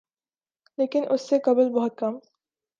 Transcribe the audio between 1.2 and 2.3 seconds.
سے قبل بہت کم